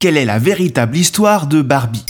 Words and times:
Quelle 0.00 0.16
est 0.16 0.24
la 0.24 0.38
véritable 0.38 0.96
histoire 0.96 1.48
de 1.48 1.60
Barbie? 1.60 2.06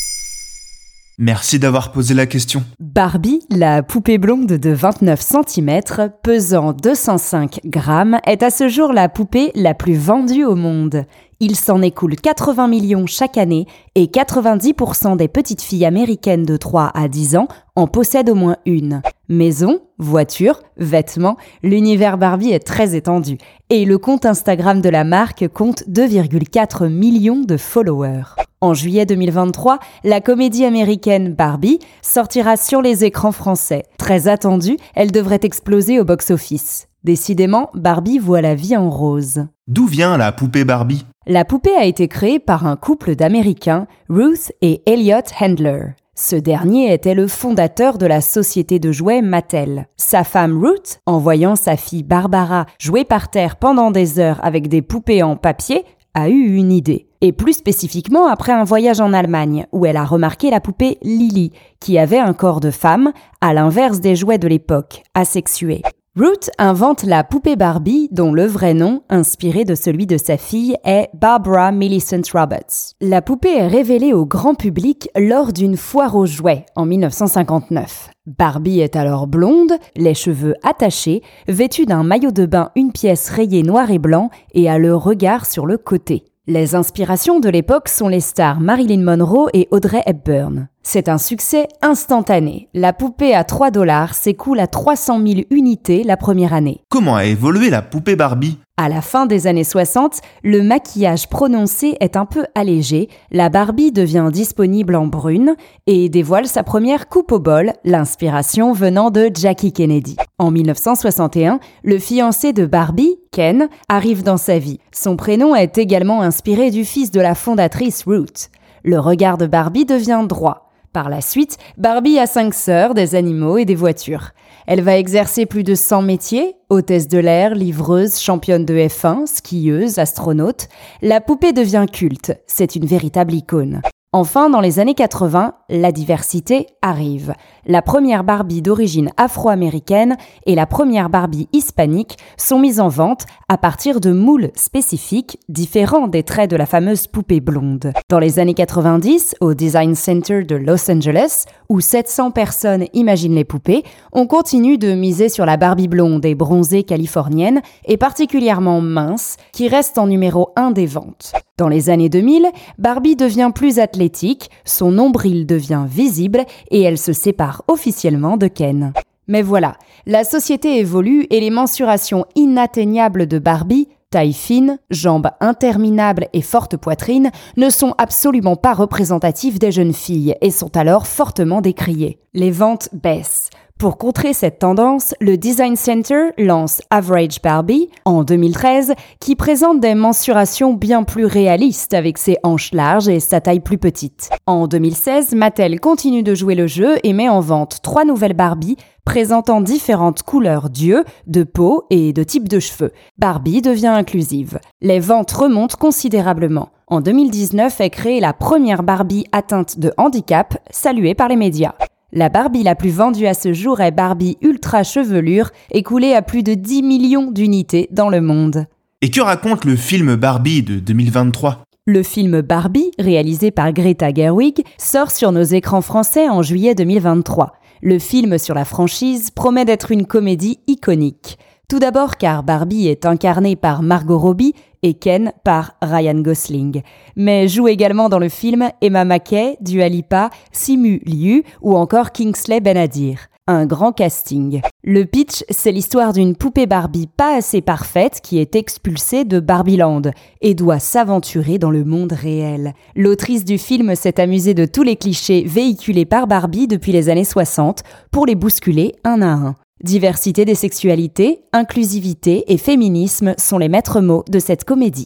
Merci 1.16 1.58
d'avoir 1.58 1.90
posé 1.90 2.12
la 2.12 2.26
question. 2.26 2.62
Barbie, 2.78 3.40
la 3.48 3.82
poupée 3.82 4.18
blonde 4.18 4.46
de 4.46 4.70
29 4.70 5.18
cm, 5.18 5.80
pesant 6.22 6.74
205 6.74 7.60
grammes, 7.64 8.18
est 8.26 8.42
à 8.42 8.50
ce 8.50 8.68
jour 8.68 8.92
la 8.92 9.08
poupée 9.08 9.52
la 9.54 9.72
plus 9.72 9.96
vendue 9.96 10.44
au 10.44 10.54
monde. 10.54 11.06
Il 11.40 11.56
s'en 11.56 11.80
écoule 11.80 12.16
80 12.16 12.68
millions 12.68 13.06
chaque 13.06 13.38
année 13.38 13.66
et 13.94 14.04
90% 14.04 15.16
des 15.16 15.28
petites 15.28 15.62
filles 15.62 15.86
américaines 15.86 16.44
de 16.44 16.58
3 16.58 16.92
à 16.94 17.08
10 17.08 17.36
ans 17.36 17.48
en 17.78 17.86
possèdent 17.86 18.30
au 18.30 18.34
moins 18.34 18.56
une. 18.66 19.02
Maison, 19.28 19.82
voiture, 19.98 20.62
vêtements, 20.78 21.36
l'univers 21.62 22.18
Barbie 22.18 22.50
est 22.50 22.66
très 22.66 22.96
étendu 22.96 23.38
et 23.70 23.84
le 23.84 23.98
compte 23.98 24.26
Instagram 24.26 24.80
de 24.80 24.88
la 24.88 25.04
marque 25.04 25.46
compte 25.46 25.84
2,4 25.88 26.88
millions 26.88 27.40
de 27.40 27.56
followers. 27.56 28.34
En 28.60 28.74
juillet 28.74 29.06
2023, 29.06 29.78
la 30.02 30.20
comédie 30.20 30.64
américaine 30.64 31.34
Barbie 31.34 31.78
sortira 32.02 32.56
sur 32.56 32.82
les 32.82 33.04
écrans 33.04 33.30
français. 33.30 33.84
Très 33.96 34.26
attendue, 34.26 34.76
elle 34.96 35.12
devrait 35.12 35.40
exploser 35.44 36.00
au 36.00 36.04
box-office. 36.04 36.88
Décidément, 37.04 37.70
Barbie 37.74 38.18
voit 38.18 38.42
la 38.42 38.56
vie 38.56 38.76
en 38.76 38.90
rose. 38.90 39.46
D'où 39.68 39.86
vient 39.86 40.16
la 40.16 40.32
poupée 40.32 40.64
Barbie? 40.64 41.06
La 41.28 41.44
poupée 41.44 41.76
a 41.76 41.84
été 41.84 42.08
créée 42.08 42.40
par 42.40 42.66
un 42.66 42.74
couple 42.74 43.14
d'Américains, 43.14 43.86
Ruth 44.08 44.50
et 44.62 44.82
Elliot 44.86 45.22
Handler. 45.40 45.94
Ce 46.20 46.34
dernier 46.34 46.92
était 46.92 47.14
le 47.14 47.28
fondateur 47.28 47.96
de 47.96 48.04
la 48.04 48.20
société 48.20 48.80
de 48.80 48.90
jouets 48.90 49.22
Mattel. 49.22 49.86
Sa 49.96 50.24
femme 50.24 50.60
Ruth, 50.60 50.98
en 51.06 51.18
voyant 51.18 51.54
sa 51.54 51.76
fille 51.76 52.02
Barbara 52.02 52.66
jouer 52.80 53.04
par 53.04 53.30
terre 53.30 53.54
pendant 53.54 53.92
des 53.92 54.18
heures 54.18 54.40
avec 54.44 54.66
des 54.66 54.82
poupées 54.82 55.22
en 55.22 55.36
papier, 55.36 55.84
a 56.14 56.28
eu 56.28 56.56
une 56.56 56.72
idée. 56.72 57.06
Et 57.20 57.30
plus 57.30 57.52
spécifiquement 57.52 58.26
après 58.26 58.50
un 58.50 58.64
voyage 58.64 59.00
en 59.00 59.12
Allemagne, 59.12 59.68
où 59.70 59.86
elle 59.86 59.96
a 59.96 60.04
remarqué 60.04 60.50
la 60.50 60.60
poupée 60.60 60.98
Lily, 61.02 61.52
qui 61.78 61.98
avait 61.98 62.18
un 62.18 62.32
corps 62.32 62.58
de 62.58 62.72
femme, 62.72 63.12
à 63.40 63.54
l'inverse 63.54 64.00
des 64.00 64.16
jouets 64.16 64.38
de 64.38 64.48
l'époque, 64.48 65.04
asexués. 65.14 65.82
Ruth 66.18 66.50
invente 66.58 67.04
la 67.04 67.22
poupée 67.22 67.54
Barbie, 67.54 68.08
dont 68.10 68.32
le 68.32 68.44
vrai 68.44 68.74
nom, 68.74 69.02
inspiré 69.08 69.64
de 69.64 69.76
celui 69.76 70.04
de 70.04 70.18
sa 70.18 70.36
fille, 70.36 70.76
est 70.84 71.10
Barbara 71.14 71.70
Millicent 71.70 72.22
Roberts. 72.32 72.94
La 73.00 73.22
poupée 73.22 73.54
est 73.54 73.68
révélée 73.68 74.12
au 74.12 74.26
grand 74.26 74.56
public 74.56 75.08
lors 75.16 75.52
d'une 75.52 75.76
foire 75.76 76.16
aux 76.16 76.26
jouets 76.26 76.66
en 76.74 76.86
1959. 76.86 78.10
Barbie 78.26 78.80
est 78.80 78.96
alors 78.96 79.28
blonde, 79.28 79.74
les 79.94 80.14
cheveux 80.14 80.54
attachés, 80.64 81.22
vêtue 81.46 81.86
d'un 81.86 82.02
maillot 82.02 82.32
de 82.32 82.46
bain 82.46 82.72
une 82.74 82.90
pièce 82.90 83.30
rayée 83.30 83.62
noir 83.62 83.92
et 83.92 84.00
blanc 84.00 84.30
et 84.54 84.68
a 84.68 84.76
le 84.76 84.96
regard 84.96 85.46
sur 85.46 85.66
le 85.66 85.78
côté. 85.78 86.24
Les 86.48 86.74
inspirations 86.74 87.38
de 87.38 87.48
l'époque 87.48 87.88
sont 87.88 88.08
les 88.08 88.20
stars 88.20 88.58
Marilyn 88.58 89.04
Monroe 89.04 89.50
et 89.52 89.68
Audrey 89.70 90.02
Hepburn. 90.04 90.68
C'est 90.90 91.10
un 91.10 91.18
succès 91.18 91.68
instantané. 91.82 92.70
La 92.72 92.94
poupée 92.94 93.34
à 93.34 93.44
3 93.44 93.70
dollars 93.70 94.14
s'écoule 94.14 94.58
à 94.58 94.66
300 94.66 95.20
000 95.22 95.40
unités 95.50 96.02
la 96.02 96.16
première 96.16 96.54
année. 96.54 96.80
Comment 96.88 97.16
a 97.16 97.26
évolué 97.26 97.68
la 97.68 97.82
poupée 97.82 98.16
Barbie? 98.16 98.56
À 98.78 98.88
la 98.88 99.02
fin 99.02 99.26
des 99.26 99.46
années 99.46 99.64
60, 99.64 100.22
le 100.42 100.62
maquillage 100.62 101.28
prononcé 101.28 101.98
est 102.00 102.16
un 102.16 102.24
peu 102.24 102.46
allégé, 102.54 103.10
la 103.30 103.50
Barbie 103.50 103.92
devient 103.92 104.30
disponible 104.32 104.96
en 104.96 105.06
brune 105.06 105.56
et 105.86 106.08
dévoile 106.08 106.46
sa 106.46 106.62
première 106.62 107.08
coupe 107.08 107.32
au 107.32 107.38
bol, 107.38 107.74
l'inspiration 107.84 108.72
venant 108.72 109.10
de 109.10 109.30
Jackie 109.34 109.74
Kennedy. 109.74 110.16
En 110.38 110.50
1961, 110.50 111.60
le 111.84 111.98
fiancé 111.98 112.54
de 112.54 112.64
Barbie, 112.64 113.18
Ken, 113.30 113.68
arrive 113.90 114.22
dans 114.22 114.38
sa 114.38 114.58
vie. 114.58 114.80
Son 114.92 115.16
prénom 115.16 115.54
est 115.54 115.76
également 115.76 116.22
inspiré 116.22 116.70
du 116.70 116.86
fils 116.86 117.10
de 117.10 117.20
la 117.20 117.34
fondatrice 117.34 118.04
Ruth. 118.06 118.48
Le 118.84 118.98
regard 118.98 119.36
de 119.36 119.46
Barbie 119.46 119.84
devient 119.84 120.24
droit. 120.26 120.67
Par 120.98 121.10
la 121.10 121.20
suite, 121.20 121.58
Barbie 121.76 122.18
a 122.18 122.26
cinq 122.26 122.52
sœurs, 122.52 122.92
des 122.92 123.14
animaux 123.14 123.56
et 123.56 123.64
des 123.64 123.76
voitures. 123.76 124.30
Elle 124.66 124.80
va 124.80 124.98
exercer 124.98 125.46
plus 125.46 125.62
de 125.62 125.76
100 125.76 126.02
métiers, 126.02 126.56
hôtesse 126.70 127.06
de 127.06 127.18
l'air, 127.18 127.54
livreuse, 127.54 128.18
championne 128.18 128.64
de 128.64 128.74
F1, 128.74 129.26
skieuse, 129.26 130.00
astronaute. 130.00 130.66
La 131.00 131.20
poupée 131.20 131.52
devient 131.52 131.86
culte, 131.88 132.32
c'est 132.48 132.74
une 132.74 132.86
véritable 132.86 133.32
icône. 133.32 133.80
Enfin, 134.14 134.48
dans 134.48 134.62
les 134.62 134.78
années 134.78 134.94
80, 134.94 135.52
la 135.68 135.92
diversité 135.92 136.66
arrive. 136.80 137.34
La 137.66 137.82
première 137.82 138.24
Barbie 138.24 138.62
d'origine 138.62 139.10
afro-américaine 139.18 140.16
et 140.46 140.54
la 140.54 140.64
première 140.64 141.10
Barbie 141.10 141.46
hispanique 141.52 142.16
sont 142.38 142.58
mises 142.58 142.80
en 142.80 142.88
vente 142.88 143.26
à 143.50 143.58
partir 143.58 144.00
de 144.00 144.10
moules 144.10 144.50
spécifiques 144.54 145.38
différents 145.50 146.08
des 146.08 146.22
traits 146.22 146.50
de 146.50 146.56
la 146.56 146.64
fameuse 146.64 147.06
poupée 147.06 147.40
blonde. 147.40 147.92
Dans 148.08 148.18
les 148.18 148.38
années 148.38 148.54
90, 148.54 149.36
au 149.42 149.52
Design 149.52 149.94
Center 149.94 150.42
de 150.42 150.56
Los 150.56 150.90
Angeles, 150.90 151.44
où 151.68 151.82
700 151.82 152.30
personnes 152.30 152.86
imaginent 152.94 153.34
les 153.34 153.44
poupées, 153.44 153.82
on 154.14 154.26
continue 154.26 154.78
de 154.78 154.94
miser 154.94 155.28
sur 155.28 155.44
la 155.44 155.58
Barbie 155.58 155.86
blonde 155.86 156.24
et 156.24 156.34
bronzée 156.34 156.82
californienne 156.82 157.60
et 157.84 157.98
particulièrement 157.98 158.80
mince, 158.80 159.36
qui 159.52 159.68
reste 159.68 159.98
en 159.98 160.06
numéro 160.06 160.48
1 160.56 160.70
des 160.70 160.86
ventes. 160.86 161.34
Dans 161.58 161.68
les 161.68 161.90
années 161.90 162.08
2000, 162.08 162.46
Barbie 162.78 163.16
devient 163.16 163.50
plus 163.52 163.80
athlétique, 163.80 164.48
son 164.64 164.92
nombril 164.92 165.44
devient 165.44 165.86
visible 165.88 166.46
et 166.70 166.82
elle 166.82 166.98
se 166.98 167.12
sépare 167.12 167.64
officiellement 167.66 168.36
de 168.36 168.46
Ken. 168.46 168.92
Mais 169.26 169.42
voilà, 169.42 169.74
la 170.06 170.22
société 170.22 170.78
évolue 170.78 171.26
et 171.30 171.40
les 171.40 171.50
mensurations 171.50 172.26
inatteignables 172.36 173.26
de 173.26 173.40
Barbie, 173.40 173.88
taille 174.10 174.34
fine, 174.34 174.78
jambes 174.90 175.30
interminables 175.40 176.28
et 176.32 176.42
forte 176.42 176.76
poitrine, 176.76 177.32
ne 177.56 177.70
sont 177.70 177.92
absolument 177.98 178.56
pas 178.56 178.72
représentatives 178.72 179.58
des 179.58 179.72
jeunes 179.72 179.92
filles 179.92 180.36
et 180.40 180.52
sont 180.52 180.76
alors 180.76 181.08
fortement 181.08 181.60
décriées. 181.60 182.20
Les 182.34 182.52
ventes 182.52 182.88
baissent. 182.92 183.50
Pour 183.78 183.96
contrer 183.96 184.32
cette 184.32 184.58
tendance, 184.58 185.14
le 185.20 185.36
Design 185.36 185.76
Center 185.76 186.30
lance 186.36 186.82
Average 186.90 187.40
Barbie 187.40 187.88
en 188.04 188.24
2013 188.24 188.94
qui 189.20 189.36
présente 189.36 189.78
des 189.78 189.94
mensurations 189.94 190.74
bien 190.74 191.04
plus 191.04 191.26
réalistes 191.26 191.94
avec 191.94 192.18
ses 192.18 192.38
hanches 192.42 192.72
larges 192.72 193.08
et 193.08 193.20
sa 193.20 193.40
taille 193.40 193.60
plus 193.60 193.78
petite. 193.78 194.30
En 194.46 194.66
2016, 194.66 195.32
Mattel 195.36 195.78
continue 195.78 196.24
de 196.24 196.34
jouer 196.34 196.56
le 196.56 196.66
jeu 196.66 196.96
et 197.04 197.12
met 197.12 197.28
en 197.28 197.38
vente 197.38 197.78
trois 197.80 198.04
nouvelles 198.04 198.34
Barbie 198.34 198.76
présentant 199.04 199.60
différentes 199.60 200.24
couleurs 200.24 200.70
d'yeux, 200.70 201.04
de 201.28 201.44
peau 201.44 201.84
et 201.88 202.12
de 202.12 202.24
type 202.24 202.48
de 202.48 202.58
cheveux. 202.58 202.90
Barbie 203.16 203.62
devient 203.62 203.86
inclusive. 203.86 204.58
Les 204.80 204.98
ventes 204.98 205.30
remontent 205.30 205.76
considérablement. 205.78 206.70
En 206.88 207.00
2019 207.00 207.80
est 207.80 207.90
créée 207.90 208.18
la 208.18 208.32
première 208.32 208.82
Barbie 208.82 209.26
atteinte 209.30 209.78
de 209.78 209.92
handicap, 209.98 210.58
saluée 210.68 211.14
par 211.14 211.28
les 211.28 211.36
médias. 211.36 211.74
La 212.14 212.30
Barbie 212.30 212.62
la 212.62 212.74
plus 212.74 212.88
vendue 212.88 213.26
à 213.26 213.34
ce 213.34 213.52
jour 213.52 213.82
est 213.82 213.90
Barbie 213.90 214.38
Ultra 214.40 214.82
Chevelure, 214.82 215.50
écoulée 215.70 216.14
à 216.14 216.22
plus 216.22 216.42
de 216.42 216.54
10 216.54 216.82
millions 216.82 217.30
d'unités 217.30 217.86
dans 217.90 218.08
le 218.08 218.22
monde. 218.22 218.64
Et 219.02 219.10
que 219.10 219.20
raconte 219.20 219.66
le 219.66 219.76
film 219.76 220.16
Barbie 220.16 220.62
de 220.62 220.78
2023 220.78 221.64
Le 221.86 222.02
film 222.02 222.40
Barbie, 222.40 222.92
réalisé 222.98 223.50
par 223.50 223.74
Greta 223.74 224.10
Gerwig, 224.10 224.64
sort 224.78 225.10
sur 225.10 225.32
nos 225.32 225.42
écrans 225.42 225.82
français 225.82 226.30
en 226.30 226.40
juillet 226.40 226.74
2023. 226.74 227.52
Le 227.82 227.98
film 227.98 228.38
sur 228.38 228.54
la 228.54 228.64
franchise 228.64 229.30
promet 229.30 229.66
d'être 229.66 229.90
une 229.92 230.06
comédie 230.06 230.60
iconique. 230.66 231.36
Tout 231.68 231.78
d'abord 231.78 232.16
car 232.16 232.42
Barbie 232.42 232.88
est 232.88 233.04
incarnée 233.04 233.54
par 233.54 233.82
Margot 233.82 234.18
Robbie 234.18 234.54
et 234.82 234.94
Ken 234.94 235.32
par 235.44 235.74
Ryan 235.82 236.20
Gosling. 236.20 236.82
Mais 237.16 237.48
joue 237.48 237.68
également 237.68 238.08
dans 238.08 238.18
le 238.18 238.28
film 238.28 238.70
Emma 238.80 239.04
Mackey, 239.04 239.56
Dua 239.60 239.88
Lipa, 239.88 240.30
Simu 240.52 241.00
Liu 241.04 241.44
ou 241.60 241.76
encore 241.76 242.12
Kingsley 242.12 242.60
Benadir. 242.60 243.28
Un 243.50 243.64
grand 243.64 243.92
casting. 243.92 244.60
Le 244.84 245.06
pitch, 245.06 245.42
c'est 245.48 245.72
l'histoire 245.72 246.12
d'une 246.12 246.36
poupée 246.36 246.66
Barbie 246.66 247.06
pas 247.06 247.34
assez 247.34 247.62
parfaite 247.62 248.20
qui 248.22 248.38
est 248.38 248.54
expulsée 248.54 249.24
de 249.24 249.40
Barbieland 249.40 250.02
et 250.42 250.54
doit 250.54 250.78
s'aventurer 250.78 251.56
dans 251.56 251.70
le 251.70 251.82
monde 251.82 252.12
réel. 252.12 252.74
L'autrice 252.94 253.46
du 253.46 253.56
film 253.56 253.94
s'est 253.94 254.20
amusée 254.20 254.52
de 254.52 254.66
tous 254.66 254.82
les 254.82 254.96
clichés 254.96 255.44
véhiculés 255.46 256.04
par 256.04 256.26
Barbie 256.26 256.66
depuis 256.66 256.92
les 256.92 257.08
années 257.08 257.24
60 257.24 257.84
pour 258.10 258.26
les 258.26 258.34
bousculer 258.34 258.94
un 259.02 259.22
à 259.22 259.32
un. 259.32 259.54
Diversité 259.84 260.44
des 260.44 260.56
sexualités, 260.56 261.38
inclusivité 261.52 262.52
et 262.52 262.58
féminisme 262.58 263.34
sont 263.38 263.58
les 263.58 263.68
maîtres 263.68 264.00
mots 264.00 264.24
de 264.28 264.40
cette 264.40 264.64
comédie. 264.64 265.04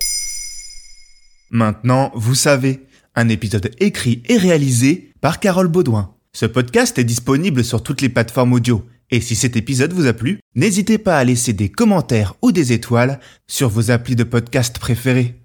Maintenant, 1.50 2.10
vous 2.14 2.34
savez, 2.34 2.86
un 3.14 3.28
épisode 3.28 3.70
écrit 3.80 4.22
et 4.30 4.38
réalisé 4.38 5.12
par 5.20 5.40
Carole 5.40 5.68
Baudouin. 5.68 6.14
Ce 6.32 6.46
podcast 6.46 6.98
est 6.98 7.04
disponible 7.04 7.64
sur 7.64 7.82
toutes 7.82 8.00
les 8.00 8.08
plateformes 8.08 8.54
audio. 8.54 8.82
Et 9.10 9.20
si 9.20 9.36
cet 9.36 9.56
épisode 9.56 9.92
vous 9.92 10.06
a 10.06 10.14
plu, 10.14 10.40
n'hésitez 10.54 10.96
pas 10.96 11.18
à 11.18 11.24
laisser 11.24 11.52
des 11.52 11.68
commentaires 11.68 12.32
ou 12.40 12.50
des 12.50 12.72
étoiles 12.72 13.20
sur 13.46 13.68
vos 13.68 13.90
applis 13.90 14.16
de 14.16 14.24
podcast 14.24 14.78
préférés. 14.78 15.41